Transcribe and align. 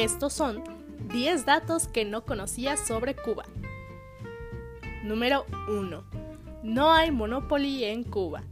Estos 0.00 0.32
son 0.32 0.64
10 1.12 1.44
datos 1.44 1.86
que 1.86 2.06
no 2.06 2.24
conocías 2.24 2.86
sobre 2.86 3.14
Cuba. 3.14 3.44
Número 5.04 5.44
1. 5.68 6.04
No 6.62 6.94
hay 6.94 7.10
Monopoly 7.10 7.84
en 7.84 8.04
Cuba. 8.04 8.42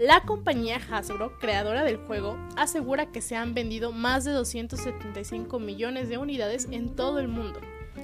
La 0.00 0.22
compañía 0.22 0.80
Hasbro, 0.90 1.38
creadora 1.38 1.84
del 1.84 1.98
juego, 1.98 2.36
asegura 2.56 3.06
que 3.06 3.20
se 3.20 3.36
han 3.36 3.54
vendido 3.54 3.92
más 3.92 4.24
de 4.24 4.32
275 4.32 5.60
millones 5.60 6.08
de 6.08 6.18
unidades 6.18 6.66
en 6.72 6.96
todo 6.96 7.20
el 7.20 7.28
mundo. 7.28 7.60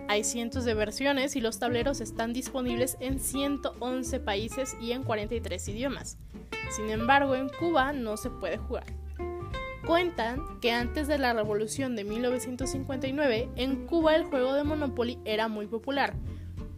Hay 0.06 0.22
cientos 0.22 0.64
de 0.64 0.74
versiones 0.74 1.34
y 1.34 1.40
los 1.40 1.58
tableros 1.58 2.00
están 2.00 2.32
disponibles 2.32 2.98
en 3.00 3.18
111 3.18 4.20
países 4.20 4.76
y 4.80 4.92
en 4.92 5.02
43 5.02 5.66
idiomas. 5.70 6.18
Sin 6.70 6.90
embargo, 6.90 7.34
en 7.34 7.48
Cuba 7.48 7.92
no 7.92 8.16
se 8.16 8.30
puede 8.30 8.58
jugar. 8.58 8.86
Cuentan 9.86 10.58
que 10.60 10.72
antes 10.72 11.06
de 11.06 11.16
la 11.16 11.32
revolución 11.32 11.94
de 11.94 12.02
1959, 12.02 13.50
en 13.54 13.86
Cuba 13.86 14.16
el 14.16 14.24
juego 14.24 14.52
de 14.54 14.64
Monopoly 14.64 15.20
era 15.24 15.46
muy 15.46 15.68
popular, 15.68 16.14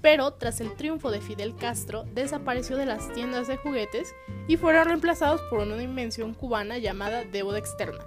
pero 0.03 0.35
tras 0.35 0.61
el 0.61 0.75
triunfo 0.75 1.11
de 1.11 1.23
Fidel 1.23 1.57
Castro 1.57 2.05
desapareció 2.13 2.77
de 2.77 2.85
las 2.85 3.11
tiendas 3.15 3.49
de 3.49 3.57
juguetes 3.57 4.15
y 4.47 4.59
fueron 4.59 4.89
reemplazados 4.89 5.41
por 5.49 5.61
una 5.61 5.83
invención 5.83 6.35
cubana 6.35 6.77
llamada 6.77 7.25
deuda 7.25 7.57
externa, 7.57 8.05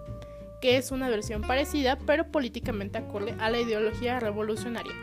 que 0.61 0.77
es 0.77 0.91
una 0.91 1.09
versión 1.09 1.41
parecida 1.41 1.97
pero 2.05 2.31
políticamente 2.31 2.99
acorde 2.99 3.33
a 3.39 3.49
la 3.49 3.59
ideología 3.59 4.19
revolucionaria. 4.19 4.93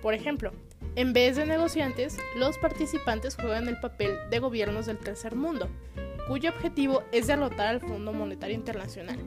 Por 0.00 0.14
ejemplo, 0.14 0.52
en 0.94 1.12
vez 1.12 1.34
de 1.34 1.44
negociantes, 1.44 2.18
los 2.36 2.56
participantes 2.58 3.34
juegan 3.34 3.66
el 3.66 3.80
papel 3.80 4.16
de 4.30 4.38
gobiernos 4.38 4.86
del 4.86 4.98
tercer 4.98 5.34
mundo, 5.34 5.68
cuyo 6.28 6.50
objetivo 6.50 7.02
es 7.12 7.26
derrotar 7.26 7.68
al 7.68 7.80
Fondo 7.80 8.12
Monetario 8.12 8.56
Internacional, 8.56 9.18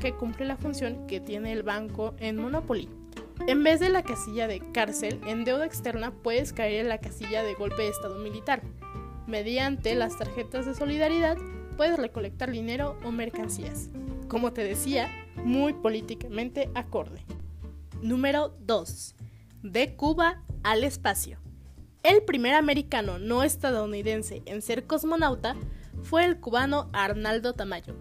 que 0.00 0.14
cumple 0.14 0.46
la 0.46 0.56
función 0.56 1.06
que 1.06 1.20
tiene 1.20 1.52
el 1.52 1.62
banco 1.62 2.14
en 2.18 2.36
Monopoly 2.36 2.88
en 3.46 3.64
vez 3.64 3.80
de 3.80 3.88
la 3.88 4.02
casilla 4.02 4.46
de 4.46 4.60
cárcel, 4.72 5.20
en 5.26 5.44
deuda 5.44 5.64
externa 5.64 6.12
puedes 6.12 6.52
caer 6.52 6.82
en 6.82 6.88
la 6.88 6.98
casilla 6.98 7.42
de 7.42 7.54
golpe 7.54 7.82
de 7.82 7.88
Estado 7.88 8.18
militar. 8.18 8.62
Mediante 9.26 9.94
las 9.94 10.18
tarjetas 10.18 10.66
de 10.66 10.74
solidaridad 10.74 11.36
puedes 11.76 11.98
recolectar 11.98 12.50
dinero 12.50 12.98
o 13.04 13.10
mercancías. 13.10 13.88
Como 14.28 14.52
te 14.52 14.62
decía, 14.62 15.08
muy 15.42 15.72
políticamente 15.72 16.70
acorde. 16.74 17.24
Número 18.02 18.54
2. 18.60 19.14
De 19.62 19.96
Cuba 19.96 20.42
al 20.62 20.84
espacio. 20.84 21.38
El 22.02 22.22
primer 22.22 22.54
americano 22.54 23.18
no 23.18 23.42
estadounidense 23.42 24.42
en 24.44 24.62
ser 24.62 24.86
cosmonauta 24.86 25.56
fue 26.02 26.24
el 26.24 26.38
cubano 26.38 26.88
Arnaldo 26.92 27.54
Tamayo, 27.54 27.94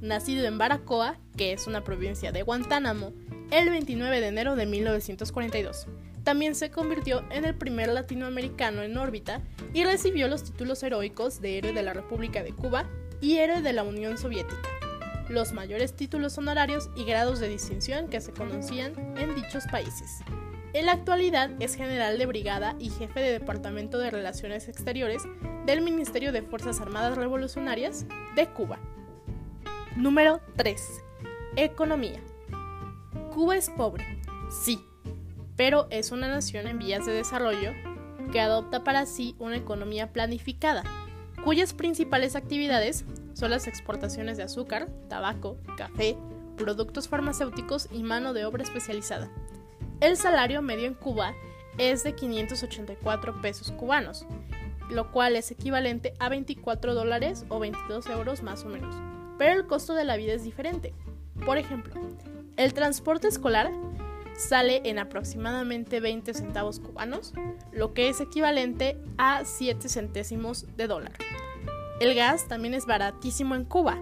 nacido 0.00 0.46
en 0.46 0.58
Baracoa, 0.58 1.18
que 1.36 1.52
es 1.52 1.66
una 1.66 1.84
provincia 1.84 2.32
de 2.32 2.42
Guantánamo, 2.42 3.12
el 3.50 3.70
29 3.70 4.20
de 4.20 4.26
enero 4.28 4.56
de 4.56 4.66
1942. 4.66 5.86
También 6.24 6.54
se 6.56 6.70
convirtió 6.70 7.24
en 7.30 7.44
el 7.44 7.54
primer 7.54 7.88
latinoamericano 7.88 8.82
en 8.82 8.98
órbita 8.98 9.42
y 9.72 9.84
recibió 9.84 10.26
los 10.26 10.42
títulos 10.42 10.82
heroicos 10.82 11.40
de 11.40 11.58
Héroe 11.58 11.72
de 11.72 11.82
la 11.82 11.92
República 11.92 12.42
de 12.42 12.52
Cuba 12.52 12.88
y 13.20 13.36
Héroe 13.36 13.62
de 13.62 13.72
la 13.72 13.84
Unión 13.84 14.18
Soviética, 14.18 14.68
los 15.28 15.52
mayores 15.52 15.94
títulos 15.94 16.36
honorarios 16.38 16.90
y 16.96 17.04
grados 17.04 17.38
de 17.38 17.48
distinción 17.48 18.08
que 18.08 18.20
se 18.20 18.32
conocían 18.32 18.92
en 19.16 19.34
dichos 19.36 19.64
países. 19.70 20.20
En 20.72 20.86
la 20.86 20.92
actualidad 20.92 21.50
es 21.60 21.74
general 21.74 22.18
de 22.18 22.26
brigada 22.26 22.76
y 22.78 22.90
jefe 22.90 23.20
de 23.20 23.32
Departamento 23.32 23.98
de 23.98 24.10
Relaciones 24.10 24.68
Exteriores 24.68 25.22
del 25.64 25.80
Ministerio 25.80 26.32
de 26.32 26.42
Fuerzas 26.42 26.80
Armadas 26.80 27.16
Revolucionarias 27.16 28.06
de 28.34 28.46
Cuba. 28.48 28.78
Número 29.96 30.40
3. 30.56 31.02
Economía. 31.56 32.20
Cuba 33.32 33.56
es 33.56 33.70
pobre, 33.70 34.04
sí, 34.50 34.80
pero 35.56 35.86
es 35.90 36.10
una 36.10 36.28
nación 36.28 36.66
en 36.66 36.78
vías 36.78 37.06
de 37.06 37.12
desarrollo 37.12 37.72
que 38.32 38.40
adopta 38.40 38.84
para 38.84 39.06
sí 39.06 39.34
una 39.38 39.56
economía 39.56 40.12
planificada, 40.12 40.84
cuyas 41.44 41.72
principales 41.72 42.36
actividades 42.36 43.04
son 43.34 43.50
las 43.50 43.66
exportaciones 43.66 44.36
de 44.36 44.42
azúcar, 44.42 44.88
tabaco, 45.08 45.58
café, 45.76 46.16
productos 46.56 47.08
farmacéuticos 47.08 47.88
y 47.92 48.02
mano 48.02 48.32
de 48.32 48.44
obra 48.44 48.62
especializada. 48.62 49.30
El 50.00 50.18
salario 50.18 50.60
medio 50.60 50.86
en 50.86 50.94
Cuba 50.94 51.34
es 51.78 52.04
de 52.04 52.14
584 52.14 53.40
pesos 53.40 53.72
cubanos, 53.72 54.26
lo 54.90 55.10
cual 55.10 55.36
es 55.36 55.50
equivalente 55.50 56.12
a 56.18 56.28
24 56.28 56.94
dólares 56.94 57.46
o 57.48 57.58
22 57.58 58.06
euros 58.08 58.42
más 58.42 58.64
o 58.64 58.68
menos. 58.68 58.94
Pero 59.38 59.58
el 59.58 59.66
costo 59.66 59.94
de 59.94 60.04
la 60.04 60.16
vida 60.16 60.34
es 60.34 60.44
diferente. 60.44 60.92
Por 61.46 61.56
ejemplo, 61.56 61.94
el 62.56 62.74
transporte 62.74 63.28
escolar 63.28 63.70
sale 64.36 64.82
en 64.84 64.98
aproximadamente 64.98 66.00
20 66.00 66.34
centavos 66.34 66.78
cubanos, 66.78 67.32
lo 67.72 67.94
que 67.94 68.10
es 68.10 68.20
equivalente 68.20 68.98
a 69.16 69.46
7 69.46 69.88
centésimos 69.88 70.66
de 70.76 70.88
dólar. 70.88 71.12
El 72.00 72.14
gas 72.14 72.48
también 72.48 72.74
es 72.74 72.84
baratísimo 72.84 73.54
en 73.54 73.64
Cuba, 73.64 73.98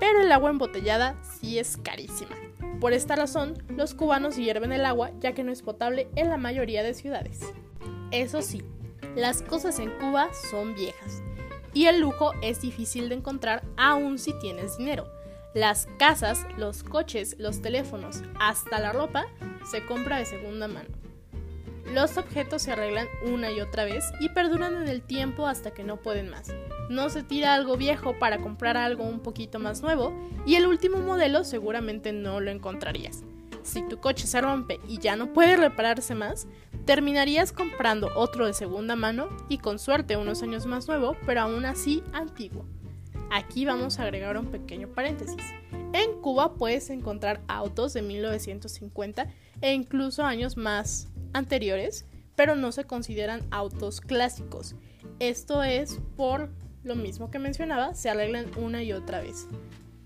pero 0.00 0.22
el 0.22 0.32
agua 0.32 0.48
embotellada 0.48 1.16
sí 1.22 1.58
es 1.58 1.76
carísima. 1.76 2.47
Por 2.80 2.92
esta 2.92 3.16
razón, 3.16 3.62
los 3.68 3.94
cubanos 3.94 4.36
hierven 4.36 4.72
el 4.72 4.84
agua 4.84 5.10
ya 5.20 5.32
que 5.32 5.44
no 5.44 5.52
es 5.52 5.62
potable 5.62 6.08
en 6.14 6.30
la 6.30 6.36
mayoría 6.36 6.82
de 6.82 6.94
ciudades. 6.94 7.40
Eso 8.10 8.42
sí, 8.42 8.62
las 9.16 9.42
cosas 9.42 9.78
en 9.78 9.90
Cuba 9.98 10.28
son 10.50 10.74
viejas 10.74 11.22
y 11.74 11.86
el 11.86 12.00
lujo 12.00 12.32
es 12.42 12.60
difícil 12.60 13.08
de 13.08 13.16
encontrar 13.16 13.62
aún 13.76 14.18
si 14.18 14.32
tienes 14.38 14.78
dinero 14.78 15.06
las 15.54 15.88
casas, 15.98 16.46
los 16.56 16.82
coches, 16.82 17.36
los 17.38 17.62
teléfonos, 17.62 18.22
hasta 18.38 18.78
la 18.78 18.92
ropa 18.92 19.26
se 19.70 19.84
compra 19.84 20.18
de 20.18 20.26
segunda 20.26 20.68
mano. 20.68 20.88
Los 21.92 22.18
objetos 22.18 22.62
se 22.62 22.72
arreglan 22.72 23.08
una 23.24 23.50
y 23.50 23.60
otra 23.60 23.84
vez 23.84 24.04
y 24.20 24.28
perduran 24.28 24.76
en 24.76 24.88
el 24.88 25.02
tiempo 25.02 25.46
hasta 25.46 25.72
que 25.72 25.84
no 25.84 25.96
pueden 25.96 26.28
más. 26.28 26.48
No 26.88 27.10
se 27.10 27.22
tira 27.22 27.54
algo 27.54 27.76
viejo 27.76 28.18
para 28.18 28.38
comprar 28.38 28.76
algo 28.76 29.04
un 29.04 29.20
poquito 29.20 29.58
más 29.58 29.82
nuevo 29.82 30.12
y 30.46 30.54
el 30.54 30.66
último 30.66 30.98
modelo 30.98 31.44
seguramente 31.44 32.12
no 32.12 32.40
lo 32.40 32.50
encontrarías. 32.50 33.24
Si 33.62 33.86
tu 33.86 34.00
coche 34.00 34.26
se 34.26 34.40
rompe 34.40 34.80
y 34.88 34.98
ya 34.98 35.14
no 35.14 35.32
puede 35.34 35.56
repararse 35.56 36.14
más, 36.14 36.46
terminarías 36.86 37.52
comprando 37.52 38.08
otro 38.16 38.46
de 38.46 38.54
segunda 38.54 38.96
mano 38.96 39.28
y 39.50 39.58
con 39.58 39.78
suerte 39.78 40.16
unos 40.16 40.42
años 40.42 40.64
más 40.64 40.88
nuevo, 40.88 41.16
pero 41.26 41.42
aún 41.42 41.66
así 41.66 42.02
antiguo. 42.14 42.64
Aquí 43.30 43.66
vamos 43.66 43.98
a 43.98 44.04
agregar 44.04 44.38
un 44.38 44.46
pequeño 44.46 44.88
paréntesis. 44.88 45.44
En 45.92 46.20
Cuba 46.22 46.54
puedes 46.54 46.88
encontrar 46.88 47.42
autos 47.46 47.92
de 47.92 48.00
1950 48.00 49.26
e 49.60 49.74
incluso 49.74 50.24
años 50.24 50.56
más 50.56 51.08
anteriores, 51.34 52.06
pero 52.36 52.54
no 52.54 52.72
se 52.72 52.84
consideran 52.84 53.46
autos 53.50 54.00
clásicos. 54.00 54.74
Esto 55.18 55.62
es 55.62 56.00
por 56.16 56.50
lo 56.88 56.96
mismo 56.96 57.30
que 57.30 57.38
mencionaba, 57.38 57.94
se 57.94 58.10
arreglan 58.10 58.46
una 58.56 58.82
y 58.82 58.92
otra 58.92 59.20
vez. 59.20 59.46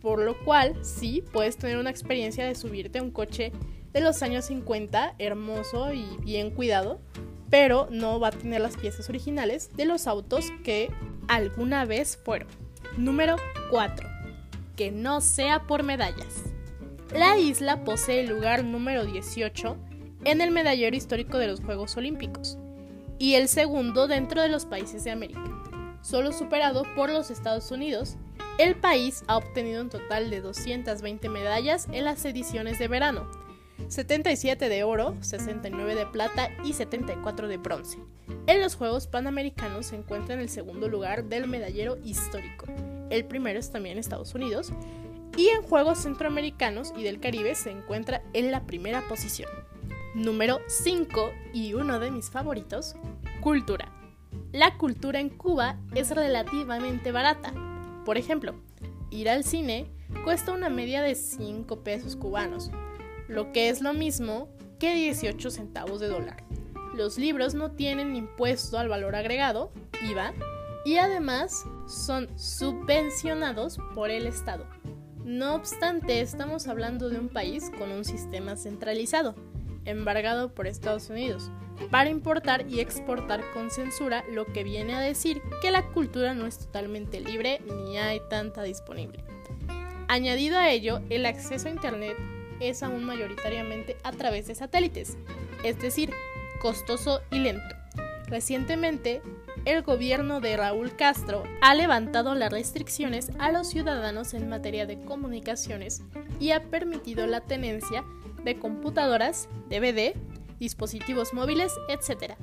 Por 0.00 0.20
lo 0.20 0.38
cual, 0.44 0.76
sí, 0.84 1.24
puedes 1.32 1.56
tener 1.56 1.78
una 1.78 1.90
experiencia 1.90 2.44
de 2.44 2.54
subirte 2.54 2.98
a 2.98 3.02
un 3.02 3.10
coche 3.10 3.52
de 3.92 4.00
los 4.00 4.22
años 4.22 4.46
50, 4.46 5.14
hermoso 5.18 5.92
y 5.92 6.04
bien 6.22 6.50
cuidado, 6.50 7.00
pero 7.48 7.88
no 7.90 8.18
va 8.18 8.28
a 8.28 8.32
tener 8.32 8.60
las 8.60 8.76
piezas 8.76 9.08
originales 9.08 9.70
de 9.76 9.84
los 9.84 10.06
autos 10.06 10.46
que 10.64 10.90
alguna 11.28 11.84
vez 11.84 12.18
fueron. 12.22 12.48
Número 12.96 13.36
4. 13.70 14.08
Que 14.76 14.90
no 14.90 15.20
sea 15.20 15.66
por 15.66 15.82
medallas. 15.82 16.42
La 17.14 17.38
isla 17.38 17.84
posee 17.84 18.20
el 18.20 18.30
lugar 18.30 18.64
número 18.64 19.04
18 19.04 19.76
en 20.24 20.40
el 20.40 20.50
medallero 20.50 20.96
histórico 20.96 21.38
de 21.38 21.46
los 21.46 21.60
Juegos 21.60 21.96
Olímpicos 21.96 22.58
y 23.18 23.34
el 23.34 23.48
segundo 23.48 24.08
dentro 24.08 24.42
de 24.42 24.48
los 24.48 24.66
países 24.66 25.04
de 25.04 25.12
América, 25.12 25.44
solo 26.02 26.32
superado 26.32 26.84
por 26.94 27.10
los 27.10 27.30
Estados 27.30 27.70
Unidos. 27.70 28.16
El 28.58 28.76
país 28.76 29.24
ha 29.28 29.38
obtenido 29.38 29.80
un 29.80 29.88
total 29.88 30.28
de 30.28 30.40
220 30.40 31.28
medallas 31.28 31.88
en 31.90 32.04
las 32.04 32.24
ediciones 32.24 32.78
de 32.78 32.88
verano, 32.88 33.26
77 33.88 34.68
de 34.68 34.84
oro, 34.84 35.16
69 35.20 35.94
de 35.94 36.06
plata 36.06 36.50
y 36.64 36.72
74 36.72 37.48
de 37.48 37.56
bronce. 37.56 37.98
En 38.46 38.60
los 38.60 38.74
Juegos 38.74 39.06
Panamericanos 39.06 39.86
se 39.86 39.96
encuentra 39.96 40.34
en 40.34 40.40
el 40.40 40.48
segundo 40.48 40.88
lugar 40.88 41.24
del 41.24 41.46
medallero 41.46 41.98
histórico. 42.04 42.66
El 43.10 43.24
primero 43.24 43.58
es 43.58 43.70
también 43.70 43.98
Estados 43.98 44.34
Unidos. 44.34 44.72
Y 45.36 45.48
en 45.48 45.62
Juegos 45.62 45.98
Centroamericanos 45.98 46.92
y 46.96 47.02
del 47.02 47.20
Caribe 47.20 47.54
se 47.54 47.70
encuentra 47.70 48.22
en 48.34 48.50
la 48.50 48.66
primera 48.66 49.06
posición. 49.08 49.50
Número 50.14 50.60
5 50.66 51.32
y 51.54 51.72
uno 51.72 51.98
de 51.98 52.10
mis 52.10 52.30
favoritos, 52.30 52.96
cultura. 53.40 54.01
La 54.52 54.76
cultura 54.76 55.18
en 55.18 55.30
Cuba 55.30 55.78
es 55.94 56.10
relativamente 56.10 57.10
barata. 57.10 57.54
Por 58.04 58.18
ejemplo, 58.18 58.54
ir 59.10 59.30
al 59.30 59.44
cine 59.44 59.86
cuesta 60.24 60.52
una 60.52 60.68
media 60.68 61.00
de 61.00 61.14
5 61.14 61.82
pesos 61.82 62.16
cubanos, 62.16 62.70
lo 63.28 63.50
que 63.52 63.70
es 63.70 63.80
lo 63.80 63.94
mismo 63.94 64.50
que 64.78 64.94
18 64.94 65.50
centavos 65.50 66.00
de 66.00 66.08
dólar. 66.08 66.44
Los 66.94 67.16
libros 67.16 67.54
no 67.54 67.70
tienen 67.70 68.14
impuesto 68.14 68.78
al 68.78 68.90
valor 68.90 69.16
agregado, 69.16 69.72
IVA, 70.06 70.34
y 70.84 70.98
además 70.98 71.64
son 71.86 72.28
subvencionados 72.38 73.78
por 73.94 74.10
el 74.10 74.26
Estado. 74.26 74.66
No 75.24 75.54
obstante, 75.54 76.20
estamos 76.20 76.66
hablando 76.66 77.08
de 77.08 77.18
un 77.18 77.30
país 77.30 77.70
con 77.78 77.90
un 77.90 78.04
sistema 78.04 78.56
centralizado, 78.56 79.34
embargado 79.84 80.54
por 80.54 80.66
Estados 80.66 81.10
Unidos, 81.10 81.50
para 81.90 82.10
importar 82.10 82.68
y 82.68 82.80
exportar 82.80 83.42
con 83.52 83.70
censura, 83.70 84.24
lo 84.30 84.46
que 84.46 84.64
viene 84.64 84.94
a 84.94 85.00
decir 85.00 85.42
que 85.60 85.70
la 85.70 85.86
cultura 85.88 86.34
no 86.34 86.46
es 86.46 86.58
totalmente 86.58 87.20
libre 87.20 87.60
ni 87.66 87.98
hay 87.98 88.20
tanta 88.28 88.62
disponible. 88.62 89.24
Añadido 90.08 90.58
a 90.58 90.70
ello, 90.70 91.00
el 91.10 91.26
acceso 91.26 91.68
a 91.68 91.70
Internet 91.70 92.16
es 92.60 92.82
aún 92.82 93.04
mayoritariamente 93.04 93.96
a 94.04 94.12
través 94.12 94.46
de 94.46 94.54
satélites, 94.54 95.16
es 95.64 95.80
decir, 95.80 96.12
costoso 96.60 97.22
y 97.30 97.38
lento. 97.38 97.74
Recientemente, 98.26 99.20
el 99.64 99.82
gobierno 99.82 100.40
de 100.40 100.56
Raúl 100.56 100.96
Castro 100.96 101.44
ha 101.60 101.74
levantado 101.74 102.34
las 102.34 102.52
restricciones 102.52 103.30
a 103.38 103.52
los 103.52 103.68
ciudadanos 103.68 104.34
en 104.34 104.48
materia 104.48 104.86
de 104.86 105.00
comunicaciones 105.04 106.02
y 106.40 106.50
ha 106.50 106.62
permitido 106.64 107.26
la 107.26 107.40
tenencia 107.40 108.04
de 108.44 108.58
computadoras, 108.58 109.48
DVD, 109.68 110.14
dispositivos 110.58 111.34
móviles, 111.34 111.72
etc. 111.88 112.34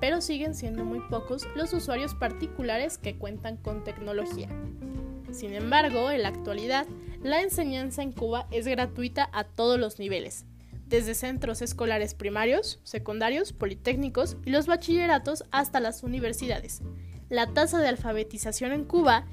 Pero 0.00 0.20
siguen 0.20 0.54
siendo 0.54 0.84
muy 0.84 1.00
pocos 1.00 1.46
los 1.54 1.72
usuarios 1.72 2.14
particulares 2.14 2.98
que 2.98 3.16
cuentan 3.16 3.56
con 3.56 3.84
tecnología. 3.84 4.48
Sin 5.30 5.54
embargo, 5.54 6.10
en 6.10 6.22
la 6.22 6.28
actualidad, 6.28 6.86
la 7.22 7.40
enseñanza 7.40 8.02
en 8.02 8.12
Cuba 8.12 8.46
es 8.50 8.66
gratuita 8.66 9.30
a 9.32 9.44
todos 9.44 9.78
los 9.78 9.98
niveles, 9.98 10.44
desde 10.86 11.14
centros 11.14 11.62
escolares 11.62 12.14
primarios, 12.14 12.80
secundarios, 12.82 13.52
politécnicos 13.52 14.36
y 14.44 14.50
los 14.50 14.66
bachilleratos 14.66 15.44
hasta 15.50 15.80
las 15.80 16.02
universidades. 16.02 16.82
La 17.30 17.46
tasa 17.54 17.78
de 17.80 17.88
alfabetización 17.88 18.72
en 18.72 18.84
Cuba 18.84 19.24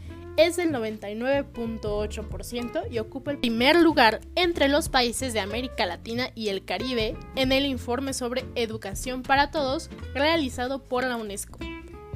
es 0.45 0.55
del 0.55 0.71
99.8% 0.71 2.89
y 2.89 2.99
ocupa 2.99 3.31
el 3.31 3.39
primer 3.39 3.75
lugar 3.75 4.21
entre 4.35 4.69
los 4.69 4.87
países 4.87 5.33
de 5.33 5.41
América 5.41 5.85
Latina 5.85 6.29
y 6.33 6.47
el 6.47 6.63
Caribe 6.63 7.17
en 7.35 7.51
el 7.51 7.65
informe 7.65 8.13
sobre 8.13 8.45
educación 8.55 9.21
para 9.21 9.51
todos 9.51 9.89
realizado 10.13 10.85
por 10.85 11.03
la 11.03 11.17
UNESCO. 11.17 11.59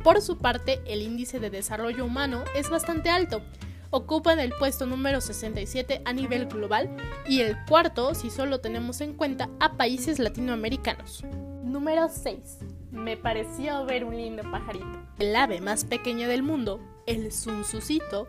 Por 0.04 0.22
su 0.22 0.38
parte, 0.38 0.80
el 0.86 1.02
índice 1.02 1.42
de 1.42 1.50
desarrollo 1.50 2.06
humano 2.06 2.46
es 2.56 2.70
bastante 2.70 3.10
alto, 3.10 3.42
ocupan 3.90 4.40
el 4.40 4.54
puesto 4.58 4.86
número 4.86 5.20
67 5.20 6.04
a 6.06 6.14
nivel 6.14 6.46
global 6.46 6.96
y 7.28 7.42
el 7.42 7.58
cuarto 7.66 8.16
si 8.16 8.30
solo 8.30 8.62
tenemos 8.62 9.02
en 9.02 9.16
cuenta 9.16 9.50
a 9.60 9.75
países 9.75 10.20
latinoamericanos. 10.20 11.25
Número 11.64 12.08
6. 12.08 12.60
Me 12.92 13.18
pareció 13.18 13.84
ver 13.86 14.06
un 14.06 14.16
lindo 14.16 14.44
pajarito. 14.50 15.04
El 15.20 15.36
ave 15.36 15.60
más 15.60 15.84
pequeña 15.86 16.28
del 16.28 16.44
mundo, 16.44 16.80
el 17.06 17.32
zunzucito, 17.32 18.28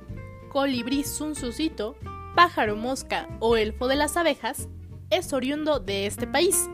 colibrí 0.48 1.04
zunzucito, 1.04 1.96
pájaro 2.34 2.76
mosca 2.76 3.28
o 3.40 3.56
elfo 3.56 3.88
de 3.88 3.96
las 3.96 4.16
abejas, 4.16 4.68
es 5.10 5.32
oriundo 5.32 5.80
de 5.80 6.06
este 6.06 6.26
país. 6.26 6.68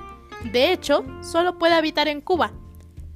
De 0.53 0.73
hecho, 0.73 1.05
solo 1.23 1.59
puede 1.59 1.75
habitar 1.75 2.09
en 2.09 2.21
Cuba. 2.21 2.53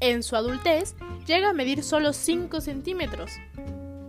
En 0.01 0.23
su 0.23 0.37
adultez, 0.37 0.97
llega 1.27 1.51
a 1.51 1.55
medir 1.55 1.83
solo 1.83 2.13
5 2.13 2.61
centímetros, 2.61 3.31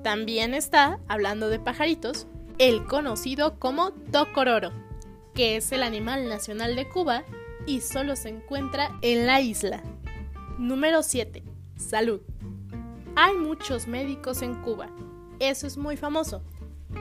también 0.06 0.54
está, 0.54 1.00
hablando 1.08 1.50
de 1.50 1.58
pajaritos, 1.58 2.28
el 2.60 2.86
conocido 2.86 3.58
como 3.58 3.90
tocororo, 4.12 4.72
que 5.34 5.56
es 5.56 5.72
el 5.72 5.82
animal 5.82 6.30
nacional 6.30 6.76
de 6.76 6.88
Cuba 6.88 7.24
y 7.66 7.82
solo 7.82 8.16
se 8.16 8.30
encuentra 8.30 8.92
en 9.02 9.26
la 9.26 9.42
isla. 9.42 9.82
Número 10.60 11.02
7. 11.02 11.42
Salud. 11.76 12.22
Hay 13.18 13.34
muchos 13.36 13.88
médicos 13.88 14.42
en 14.42 14.56
Cuba. 14.56 14.90
Eso 15.40 15.68
es 15.68 15.78
muy 15.78 15.96
famoso. 15.96 16.42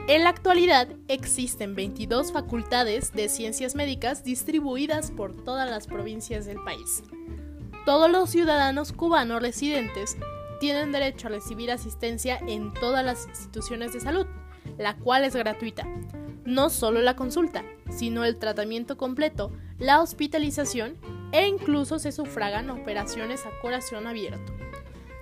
En 0.07 0.23
la 0.23 0.29
actualidad 0.29 0.87
existen 1.09 1.75
22 1.75 2.31
facultades 2.31 3.11
de 3.11 3.27
ciencias 3.27 3.75
médicas 3.75 4.23
distribuidas 4.23 5.11
por 5.11 5.35
todas 5.35 5.69
las 5.69 5.87
provincias 5.87 6.45
del 6.45 6.63
país. 6.63 7.03
Todos 7.85 8.09
los 8.09 8.29
ciudadanos 8.29 8.93
cubanos 8.93 9.41
residentes 9.41 10.15
tienen 10.61 10.93
derecho 10.93 11.27
a 11.27 11.31
recibir 11.31 11.69
asistencia 11.69 12.39
en 12.47 12.73
todas 12.73 13.03
las 13.03 13.27
instituciones 13.27 13.91
de 13.91 13.99
salud, 13.99 14.25
la 14.77 14.95
cual 14.95 15.25
es 15.25 15.35
gratuita. 15.35 15.85
No 16.45 16.69
solo 16.69 17.01
la 17.01 17.17
consulta, 17.17 17.65
sino 17.89 18.23
el 18.23 18.37
tratamiento 18.37 18.95
completo, 18.95 19.51
la 19.79 20.01
hospitalización 20.01 20.95
e 21.33 21.45
incluso 21.45 21.99
se 21.99 22.13
sufragan 22.13 22.69
operaciones 22.69 23.45
a 23.45 23.49
corazón 23.61 24.07
abierto. 24.07 24.53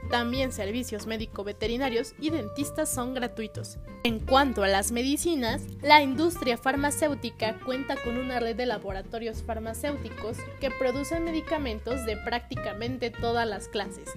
También 0.10 0.52
servicios 0.52 1.08
médico-veterinarios 1.08 2.14
y 2.20 2.30
dentistas 2.30 2.90
son 2.90 3.14
gratuitos. 3.14 3.78
En 4.04 4.20
cuanto 4.20 4.64
a 4.64 4.68
las 4.68 4.92
medicinas, 4.92 5.64
la 5.82 6.02
industria 6.02 6.58
farmacéutica 6.58 7.60
cuenta 7.66 7.96
con 8.04 8.18
una 8.18 8.40
red 8.40 8.56
de 8.56 8.66
laboratorios 8.66 9.44
farmacéuticos 9.44 10.38
que 10.60 10.72
producen 10.72 11.24
medicamentos 11.24 12.06
de 12.06 12.18
prácticamente 12.18 13.10
todas 13.10 13.48
las 13.48 13.68
clases, 13.68 14.10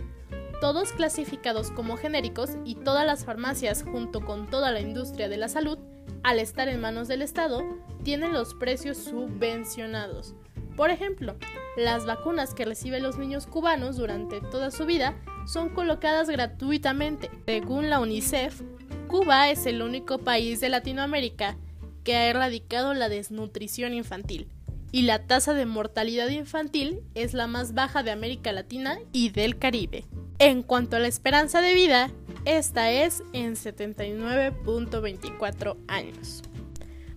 todos 0.61 0.93
clasificados 0.93 1.71
como 1.71 1.97
genéricos 1.97 2.51
y 2.65 2.75
todas 2.75 3.07
las 3.07 3.25
farmacias 3.25 3.83
junto 3.83 4.25
con 4.25 4.49
toda 4.51 4.73
la 4.73 4.81
industria 4.81 5.29
de 5.29 5.37
la 5.37 5.49
salud, 5.49 5.79
al 6.23 6.41
estar 6.41 6.69
en 6.69 6.81
manos 6.81 7.09
del 7.09 7.23
Estado, 7.23 7.63
tienen 8.03 8.33
los 8.33 8.55
precios 8.55 8.99
subvencionados. 8.99 10.35
Por 10.77 10.91
ejemplo, 10.91 11.37
las 11.77 12.05
vacunas 12.05 12.53
que 12.53 12.65
reciben 12.65 13.03
los 13.03 13.17
niños 13.17 13.47
cubanos 13.47 13.97
durante 13.97 14.41
toda 14.41 14.71
su 14.71 14.85
vida 14.85 15.15
son 15.47 15.71
colocadas 15.71 16.29
gratuitamente. 16.29 17.31
Según 17.47 17.89
la 17.89 18.01
UNICEF, 18.01 18.61
Cuba 19.09 19.51
es 19.51 19.65
el 19.67 19.81
único 19.83 20.19
país 20.19 20.61
de 20.61 20.69
Latinoamérica 20.69 21.57
que 22.05 22.17
ha 22.17 22.27
erradicado 22.27 22.93
la 22.95 23.09
desnutrición 23.09 23.95
infantil 23.95 24.49
y 24.93 25.03
la 25.03 25.27
tasa 25.27 25.53
de 25.53 25.67
mortalidad 25.67 26.29
infantil 26.29 27.03
es 27.15 27.35
la 27.35 27.47
más 27.47 27.75
baja 27.75 28.03
de 28.03 28.13
América 28.13 28.53
Latina 28.53 28.99
y 29.13 29.29
del 29.31 29.59
Caribe. 29.59 30.07
En 30.39 30.63
cuanto 30.63 30.97
a 30.97 31.01
la 31.01 31.09
esperanza 31.09 31.61
de 31.61 31.75
vida, 31.75 32.11
esta 32.45 32.91
es 32.91 33.23
en 33.33 33.57
79.24 33.57 35.77
años. 35.89 36.43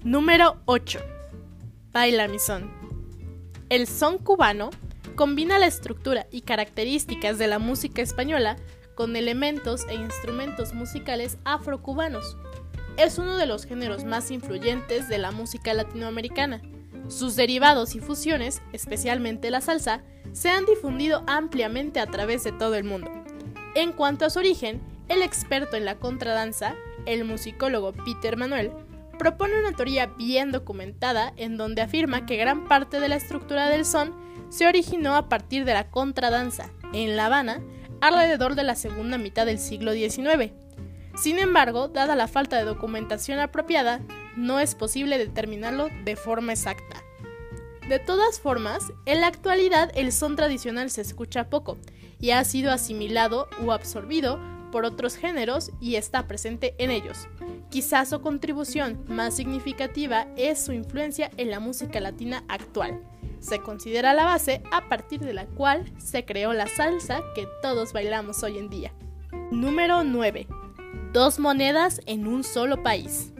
Número 0.03 0.57
8. 0.65 0.99
Baila 1.91 2.27
mi 2.27 2.39
son. 2.39 2.71
El 3.69 3.87
son 3.87 4.17
cubano 4.17 4.71
combina 5.19 5.59
la 5.59 5.67
estructura 5.67 6.27
y 6.31 6.43
características 6.43 7.37
de 7.37 7.47
la 7.47 7.59
música 7.59 8.01
española 8.01 8.55
con 8.95 9.17
elementos 9.17 9.85
e 9.89 9.95
instrumentos 9.95 10.73
musicales 10.73 11.37
afrocubanos. 11.43 12.37
Es 12.95 13.17
uno 13.17 13.35
de 13.35 13.45
los 13.45 13.65
géneros 13.65 14.05
más 14.05 14.31
influyentes 14.31 15.09
de 15.09 15.17
la 15.17 15.31
música 15.31 15.73
latinoamericana. 15.73 16.61
Sus 17.09 17.35
derivados 17.35 17.95
y 17.95 17.99
fusiones, 17.99 18.61
especialmente 18.71 19.51
la 19.51 19.59
salsa, 19.59 20.03
se 20.31 20.51
han 20.51 20.63
difundido 20.63 21.21
ampliamente 21.27 21.99
a 21.99 22.07
través 22.07 22.45
de 22.45 22.53
todo 22.53 22.75
el 22.75 22.85
mundo. 22.85 23.11
En 23.75 23.91
cuanto 23.91 24.23
a 24.23 24.29
su 24.29 24.39
origen, 24.39 24.79
el 25.09 25.21
experto 25.21 25.75
en 25.75 25.83
la 25.83 25.99
contradanza, 25.99 26.75
el 27.05 27.25
musicólogo 27.25 27.91
Peter 27.91 28.37
Manuel, 28.37 28.71
propone 29.17 29.59
una 29.59 29.73
teoría 29.73 30.05
bien 30.05 30.53
documentada 30.53 31.33
en 31.35 31.57
donde 31.57 31.81
afirma 31.81 32.25
que 32.25 32.37
gran 32.37 32.69
parte 32.69 33.01
de 33.01 33.09
la 33.09 33.17
estructura 33.17 33.67
del 33.67 33.83
son 33.83 34.28
se 34.49 34.67
originó 34.67 35.15
a 35.15 35.29
partir 35.29 35.65
de 35.65 35.73
la 35.73 35.89
contradanza 35.89 36.71
en 36.93 37.15
La 37.15 37.27
Habana 37.27 37.61
alrededor 38.01 38.55
de 38.55 38.63
la 38.63 38.75
segunda 38.75 39.17
mitad 39.17 39.45
del 39.45 39.59
siglo 39.59 39.93
XIX. 39.93 40.51
Sin 41.15 41.39
embargo, 41.39 41.87
dada 41.87 42.15
la 42.15 42.27
falta 42.27 42.57
de 42.57 42.63
documentación 42.63 43.39
apropiada, 43.39 44.01
no 44.35 44.59
es 44.59 44.75
posible 44.75 45.17
determinarlo 45.17 45.89
de 46.05 46.15
forma 46.15 46.53
exacta. 46.53 47.03
De 47.89 47.99
todas 47.99 48.39
formas, 48.39 48.93
en 49.05 49.21
la 49.21 49.27
actualidad 49.27 49.91
el 49.95 50.11
son 50.11 50.35
tradicional 50.35 50.91
se 50.91 51.01
escucha 51.01 51.49
poco 51.49 51.77
y 52.19 52.31
ha 52.31 52.43
sido 52.43 52.71
asimilado 52.71 53.47
o 53.65 53.71
absorbido 53.71 54.39
por 54.71 54.85
otros 54.85 55.15
géneros 55.15 55.71
y 55.81 55.95
está 55.95 56.27
presente 56.27 56.75
en 56.77 56.91
ellos. 56.91 57.27
Quizás 57.69 58.09
su 58.09 58.21
contribución 58.21 59.03
más 59.07 59.35
significativa 59.35 60.27
es 60.37 60.63
su 60.63 60.71
influencia 60.71 61.31
en 61.37 61.49
la 61.49 61.59
música 61.59 61.99
latina 61.99 62.43
actual. 62.47 63.01
Se 63.39 63.59
considera 63.59 64.13
la 64.13 64.25
base 64.25 64.61
a 64.71 64.89
partir 64.89 65.21
de 65.21 65.33
la 65.33 65.45
cual 65.45 65.91
se 65.97 66.25
creó 66.25 66.53
la 66.53 66.67
salsa 66.67 67.23
que 67.35 67.47
todos 67.61 67.93
bailamos 67.93 68.43
hoy 68.43 68.57
en 68.57 68.69
día. 68.69 68.93
Número 69.51 70.03
9. 70.03 70.47
Dos 71.13 71.39
monedas 71.39 72.01
en 72.05 72.27
un 72.27 72.43
solo 72.43 72.83
país. 72.83 73.33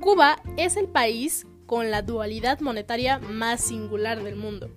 Cuba 0.00 0.42
es 0.56 0.76
el 0.76 0.88
país 0.88 1.46
con 1.66 1.90
la 1.90 2.02
dualidad 2.02 2.60
monetaria 2.60 3.18
más 3.18 3.60
singular 3.60 4.22
del 4.22 4.36
mundo. 4.36 4.70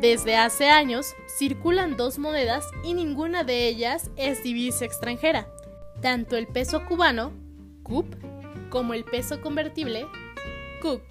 Desde 0.00 0.36
hace 0.36 0.68
años 0.68 1.14
circulan 1.38 1.96
dos 1.96 2.18
monedas 2.18 2.66
y 2.84 2.94
ninguna 2.94 3.44
de 3.44 3.66
ellas 3.68 4.10
es 4.16 4.42
divisa 4.42 4.84
extranjera. 4.84 5.48
Tanto 6.02 6.36
el 6.36 6.46
peso 6.46 6.84
cubano, 6.84 7.32
CUP, 7.82 8.06
como 8.68 8.92
el 8.92 9.04
peso 9.04 9.40
convertible, 9.40 10.06
CUC. 10.82 11.02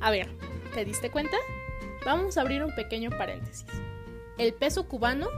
A 0.00 0.10
ver, 0.10 0.28
¿te 0.74 0.84
diste 0.84 1.10
cuenta? 1.10 1.36
Vamos 2.04 2.38
a 2.38 2.40
abrir 2.40 2.64
un 2.64 2.74
pequeño 2.74 3.10
paréntesis. 3.10 3.66
El 4.38 4.54
peso 4.54 4.88
cubano 4.88 5.28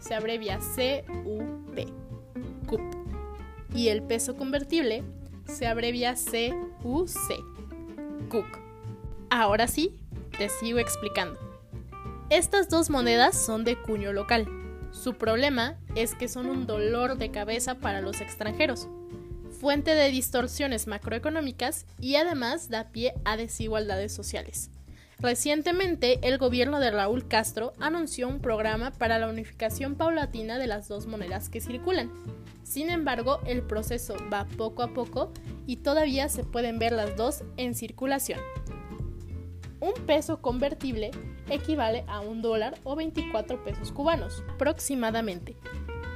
se 0.00 0.14
abrevia 0.14 0.58
CUP, 0.58 1.78
CUP. 2.66 2.80
Y 3.74 3.88
el 3.88 4.02
peso 4.02 4.36
convertible 4.36 5.02
se 5.46 5.66
abrevia 5.66 6.14
CUC. 6.82 7.10
CUC. 8.28 8.58
Ahora 9.30 9.66
sí, 9.66 9.96
te 10.36 10.48
sigo 10.48 10.78
explicando. 10.78 11.38
Estas 12.28 12.68
dos 12.68 12.90
monedas 12.90 13.36
son 13.36 13.64
de 13.64 13.80
cuño 13.80 14.12
local. 14.12 14.46
Su 14.92 15.14
problema 15.14 15.78
es 15.94 16.14
que 16.14 16.28
son 16.28 16.46
un 16.46 16.66
dolor 16.66 17.16
de 17.16 17.30
cabeza 17.30 17.76
para 17.76 18.00
los 18.00 18.20
extranjeros, 18.20 18.88
fuente 19.60 19.94
de 19.94 20.10
distorsiones 20.10 20.86
macroeconómicas 20.86 21.86
y 22.00 22.16
además 22.16 22.68
da 22.68 22.90
pie 22.90 23.14
a 23.24 23.36
desigualdades 23.36 24.12
sociales. 24.12 24.70
Recientemente, 25.20 26.18
el 26.22 26.38
gobierno 26.38 26.80
de 26.80 26.90
Raúl 26.90 27.28
Castro 27.28 27.74
anunció 27.78 28.26
un 28.26 28.40
programa 28.40 28.90
para 28.90 29.18
la 29.18 29.28
unificación 29.28 29.94
paulatina 29.94 30.58
de 30.58 30.66
las 30.66 30.88
dos 30.88 31.06
monedas 31.06 31.50
que 31.50 31.60
circulan. 31.60 32.10
Sin 32.62 32.88
embargo, 32.88 33.40
el 33.44 33.62
proceso 33.62 34.16
va 34.32 34.46
poco 34.56 34.82
a 34.82 34.94
poco 34.94 35.30
y 35.66 35.76
todavía 35.76 36.30
se 36.30 36.42
pueden 36.42 36.78
ver 36.78 36.92
las 36.92 37.16
dos 37.16 37.44
en 37.58 37.74
circulación. 37.74 38.40
Un 39.80 39.92
peso 40.06 40.40
convertible 40.40 41.10
equivale 41.50 42.04
a 42.06 42.20
un 42.20 42.40
dólar 42.40 42.78
o 42.84 42.96
24 42.96 43.62
pesos 43.62 43.92
cubanos, 43.92 44.42
aproximadamente. 44.54 45.54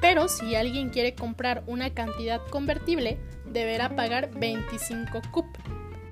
Pero 0.01 0.29
si 0.29 0.55
alguien 0.55 0.89
quiere 0.89 1.15
comprar 1.15 1.63
una 1.67 1.93
cantidad 1.93 2.41
convertible, 2.49 3.19
deberá 3.51 3.95
pagar 3.97 4.31
25 4.39 5.21
cup, 5.31 5.47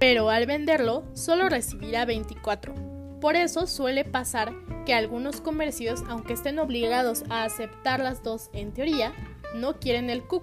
pero 0.02 0.30
al 0.30 0.46
venderlo 0.46 1.04
solo 1.12 1.48
recibirá 1.48 2.04
24. 2.04 2.74
Por 3.20 3.36
eso 3.36 3.68
suele 3.68 4.04
pasar 4.04 4.52
que 4.84 4.94
algunos 4.94 5.40
comercios, 5.40 6.02
aunque 6.08 6.32
estén 6.32 6.58
obligados 6.58 7.22
a 7.30 7.44
aceptar 7.44 8.00
las 8.00 8.24
dos 8.24 8.50
en 8.52 8.72
teoría, 8.72 9.12
no 9.54 9.78
quieren 9.78 10.10
el 10.10 10.24
CUC 10.24 10.42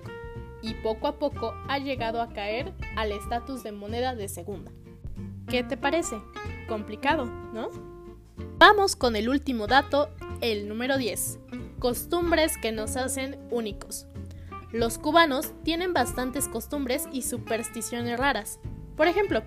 y 0.61 0.75
poco 0.75 1.07
a 1.07 1.19
poco 1.19 1.53
ha 1.67 1.77
llegado 1.77 2.21
a 2.21 2.29
caer 2.29 2.73
al 2.95 3.11
estatus 3.11 3.61
de 3.61 3.73
moneda 3.73 4.15
de 4.15 4.29
segunda. 4.29 4.71
¿Qué 5.49 5.61
te 5.61 5.75
parece? 5.75 6.15
Complicado, 6.69 7.25
¿no? 7.25 7.67
Vamos 8.59 8.95
con 8.95 9.17
el 9.17 9.27
último 9.27 9.67
dato, 9.67 10.09
el 10.39 10.69
número 10.69 10.97
10. 10.97 11.37
Costumbres 11.79 12.57
que 12.57 12.71
nos 12.71 12.95
hacen 12.95 13.37
únicos. 13.51 14.07
Los 14.71 14.97
cubanos 14.97 15.51
tienen 15.65 15.91
bastantes 15.91 16.47
costumbres 16.47 17.09
y 17.11 17.23
supersticiones 17.23 18.17
raras. 18.17 18.57
Por 18.99 19.07
ejemplo, 19.07 19.43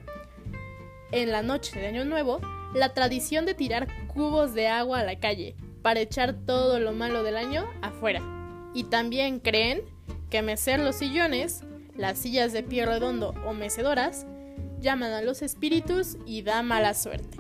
en 1.11 1.31
la 1.31 1.43
noche 1.43 1.79
de 1.79 1.87
Año 1.87 2.07
Nuevo, 2.07 2.41
la 2.73 2.95
tradición 2.95 3.45
de 3.45 3.53
tirar 3.53 3.87
cubos 4.07 4.55
de 4.55 4.69
agua 4.69 5.01
a 5.01 5.05
la 5.05 5.19
calle 5.19 5.57
para 5.83 6.01
echar 6.01 6.33
todo 6.33 6.81
lo 6.81 6.93
malo 6.93 7.23
del 7.23 7.37
año 7.37 7.67
afuera. 7.83 8.23
Y 8.73 8.85
también 8.85 9.41
creen 9.41 9.83
que 10.31 10.41
mecer 10.41 10.81
los 10.81 10.97
sillones, 10.97 11.65
las 11.95 12.19
sillas 12.19 12.55
de 12.55 12.63
pie 12.63 12.87
redondo 12.87 13.35
o 13.47 13.53
mecedoras, 13.53 14.25
llaman 14.81 15.13
a 15.13 15.21
los 15.21 15.43
espíritus 15.43 16.17
y 16.25 16.41
da 16.41 16.63
mala 16.63 16.95
suerte. 16.95 17.37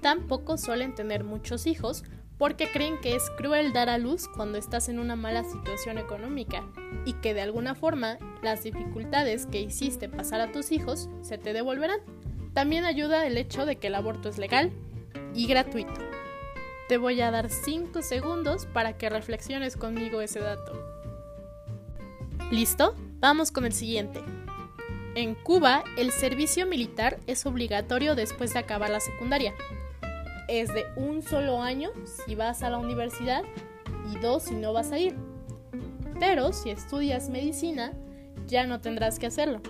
Tampoco 0.00 0.56
suelen 0.56 0.94
tener 0.94 1.24
muchos 1.24 1.66
hijos 1.66 2.04
porque 2.40 2.72
creen 2.72 2.98
que 2.98 3.14
es 3.14 3.28
cruel 3.36 3.74
dar 3.74 3.90
a 3.90 3.98
luz 3.98 4.26
cuando 4.26 4.56
estás 4.56 4.88
en 4.88 4.98
una 4.98 5.14
mala 5.14 5.44
situación 5.44 5.98
económica 5.98 6.64
y 7.04 7.12
que 7.12 7.34
de 7.34 7.42
alguna 7.42 7.74
forma 7.74 8.16
las 8.42 8.62
dificultades 8.64 9.44
que 9.44 9.60
hiciste 9.60 10.08
pasar 10.08 10.40
a 10.40 10.50
tus 10.50 10.72
hijos 10.72 11.10
se 11.20 11.36
te 11.36 11.52
devolverán. 11.52 12.00
También 12.54 12.86
ayuda 12.86 13.26
el 13.26 13.36
hecho 13.36 13.66
de 13.66 13.76
que 13.76 13.88
el 13.88 13.94
aborto 13.94 14.30
es 14.30 14.38
legal 14.38 14.72
y 15.34 15.48
gratuito. 15.48 16.00
Te 16.88 16.96
voy 16.96 17.20
a 17.20 17.30
dar 17.30 17.50
5 17.50 18.00
segundos 18.00 18.64
para 18.64 18.96
que 18.96 19.10
reflexiones 19.10 19.76
conmigo 19.76 20.22
ese 20.22 20.40
dato. 20.40 20.72
¿Listo? 22.50 22.96
Vamos 23.18 23.52
con 23.52 23.66
el 23.66 23.74
siguiente. 23.74 24.22
En 25.14 25.34
Cuba, 25.34 25.84
el 25.98 26.10
servicio 26.10 26.64
militar 26.64 27.18
es 27.26 27.44
obligatorio 27.44 28.14
después 28.14 28.54
de 28.54 28.60
acabar 28.60 28.88
la 28.88 29.00
secundaria. 29.00 29.52
Es 30.50 30.74
de 30.74 30.84
un 30.96 31.22
solo 31.22 31.62
año 31.62 31.90
si 32.04 32.34
vas 32.34 32.64
a 32.64 32.70
la 32.70 32.78
universidad 32.78 33.44
y 34.12 34.18
dos 34.18 34.42
si 34.42 34.56
no 34.56 34.72
vas 34.72 34.90
a 34.90 34.98
ir. 34.98 35.14
Pero 36.18 36.52
si 36.52 36.70
estudias 36.70 37.30
medicina, 37.30 37.92
ya 38.48 38.66
no 38.66 38.80
tendrás 38.80 39.20
que 39.20 39.26
hacerlo. 39.26 39.60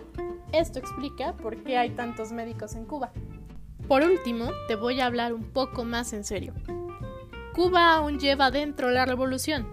Esto 0.53 0.79
explica 0.79 1.37
por 1.37 1.63
qué 1.65 1.77
hay 1.77 1.91
tantos 1.91 2.33
médicos 2.33 2.77
en 2.77 2.87
Cuba. 2.87 3.13
Por 3.89 4.03
último, 4.03 4.53
te 4.69 4.75
voy 4.75 5.01
a 5.01 5.07
hablar 5.07 5.35
un 5.35 5.53
poco 5.53 5.85
más 5.85 6.15
en 6.15 6.25
serio. 6.25 6.55
Cuba 7.55 7.93
aún 7.93 8.19
lleva 8.19 8.51
dentro 8.51 8.89
la 8.91 9.05
revolución. 9.05 9.69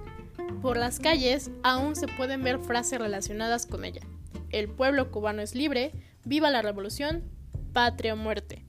Por 0.61 0.75
las 0.75 0.99
calles 0.99 1.51
aún 1.63 1.95
se 1.95 2.09
pueden 2.09 2.43
ver 2.43 2.59
frases 2.59 2.99
relacionadas 2.99 3.65
con 3.65 3.85
ella. 3.85 4.01
El 4.49 4.67
pueblo 4.67 5.09
cubano 5.09 5.41
es 5.41 5.55
libre, 5.55 5.93
viva 6.25 6.51
la 6.51 6.61
revolución, 6.61 7.23
patria 7.71 8.13
o 8.13 8.17
muerte. 8.17 8.66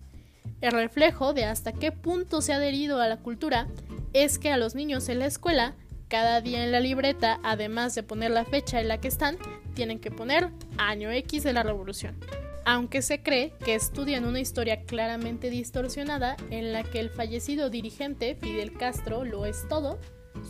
El 0.60 0.72
reflejo 0.72 1.34
de 1.34 1.44
hasta 1.44 1.72
qué 1.72 1.92
punto 1.92 2.40
se 2.42 2.52
ha 2.52 2.56
adherido 2.56 3.00
a 3.00 3.06
la 3.06 3.18
cultura 3.18 3.68
es 4.12 4.38
que 4.38 4.50
a 4.50 4.56
los 4.56 4.74
niños 4.74 5.08
en 5.08 5.20
la 5.20 5.26
escuela, 5.26 5.74
cada 6.08 6.40
día 6.40 6.64
en 6.64 6.72
la 6.72 6.80
libreta, 6.80 7.38
además 7.44 7.94
de 7.94 8.02
poner 8.02 8.32
la 8.32 8.44
fecha 8.44 8.80
en 8.80 8.88
la 8.88 8.98
que 8.98 9.08
están, 9.08 9.38
tienen 9.74 10.00
que 10.00 10.10
poner 10.10 10.50
año 10.76 11.12
X 11.12 11.44
de 11.44 11.52
la 11.52 11.62
revolución. 11.62 12.16
Aunque 12.64 13.02
se 13.02 13.22
cree 13.22 13.52
que 13.64 13.76
estudian 13.76 14.24
una 14.24 14.40
historia 14.40 14.82
claramente 14.82 15.48
distorsionada 15.48 16.36
en 16.50 16.72
la 16.72 16.82
que 16.82 16.98
el 16.98 17.10
fallecido 17.10 17.70
dirigente 17.70 18.34
Fidel 18.34 18.72
Castro 18.72 19.24
lo 19.24 19.46
es 19.46 19.66
todo, 19.68 19.98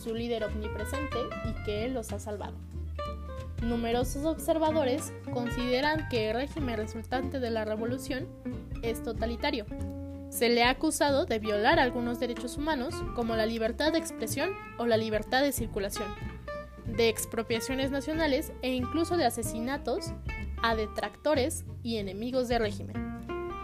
su 0.03 0.15
líder 0.15 0.45
omnipresente 0.45 1.19
y 1.45 1.65
que 1.65 1.85
él 1.85 1.93
los 1.93 2.13
ha 2.13 2.19
salvado. 2.19 2.57
Numerosos 3.63 4.25
observadores 4.25 5.13
consideran 5.33 6.09
que 6.09 6.31
el 6.31 6.37
régimen 6.37 6.77
resultante 6.77 7.41
de 7.41 7.51
la 7.51 7.65
revolución 7.65 8.27
es 8.83 9.03
totalitario. 9.03 9.67
Se 10.39 10.49
le 10.49 10.63
ha 10.63 10.71
acusado 10.71 11.27
de 11.27 11.41
violar 11.41 11.81
algunos 11.81 12.21
derechos 12.21 12.57
humanos 12.57 12.95
como 13.17 13.35
la 13.35 13.45
libertad 13.45 13.91
de 13.91 13.99
expresión 13.99 14.51
o 14.79 14.87
la 14.87 14.97
libertad 14.97 15.43
de 15.43 15.51
circulación 15.51 16.07
de 16.87 17.09
expropiaciones 17.09 17.91
nacionales 17.91 18.53
e 18.63 18.73
incluso 18.73 19.17
de 19.17 19.25
asesinatos 19.25 20.13
a 20.63 20.77
detractores 20.77 21.65
y 21.83 21.97
enemigos 21.97 22.47
del 22.47 22.61
régimen. 22.61 22.95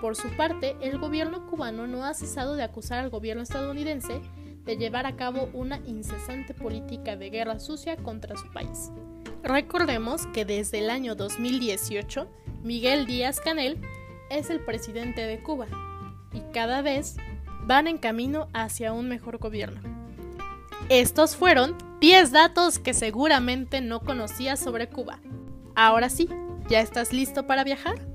Por 0.00 0.16
su 0.16 0.26
parte, 0.37 0.76
el 0.81 0.99
gobierno 0.99 1.47
cubano 1.47 1.87
no 1.87 2.04
ha 2.04 2.12
cesado 2.12 2.57
de 2.57 2.64
acusar 2.64 2.99
al 2.99 3.11
gobierno 3.11 3.45
estadounidense 3.45 4.21
de 4.64 4.76
llevar 4.76 5.07
a 5.07 5.14
cabo 5.14 5.49
una 5.52 5.78
incesante 5.87 6.54
política 6.54 7.14
de 7.14 7.31
guerra 7.31 7.61
sucia 7.61 7.97
contra 7.99 8.37
su 8.37 8.50
país. 8.50 8.90
Recordemos 9.45 10.26
que 10.35 10.45
desde 10.45 10.81
el 10.81 10.90
año 10.90 11.14
2018, 11.14 12.26
Miguel 12.64 13.07
Díaz 13.07 13.38
Canel 13.38 13.78
es 14.28 14.50
el 14.50 14.59
presidente 14.59 15.21
de 15.21 15.40
Cuba 15.40 15.69
y 16.35 16.41
cada 16.53 16.83
vez 16.83 17.17
van 17.67 17.87
en 17.87 17.99
camino 17.99 18.49
hacia 18.53 18.93
un 18.93 19.09
mejor 19.09 19.38
gobierno. 19.38 19.81
Estos 20.91 21.37
fueron 21.37 21.76
10 22.00 22.33
datos 22.33 22.79
que 22.79 22.93
seguramente 22.93 23.81
no 23.81 24.00
conocías 24.00 24.61
sobre 24.61 24.88
Cuba. 24.88 25.21
Ahora 25.75 26.11
sí, 26.11 26.29
¿ya 26.69 26.81
estás 26.81 27.12
listo 27.12 27.47
para 27.47 27.64
viajar? 27.64 28.13